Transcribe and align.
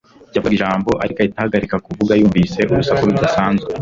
Yavugaga 0.33 0.55
ijambo 0.57 0.89
ariko 1.03 1.17
ahita 1.19 1.37
ahagarika 1.41 1.83
kuvuga 1.85 2.11
yumvise 2.19 2.59
urusaku 2.63 3.07
rudasanzwe 3.09 3.69